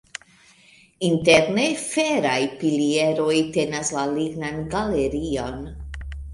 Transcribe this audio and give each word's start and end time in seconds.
Interne 1.09 1.65
feraj 1.83 2.39
pilieroj 2.63 3.37
tenas 3.61 3.95
la 3.99 4.09
lignan 4.17 4.61
galerion. 4.75 5.65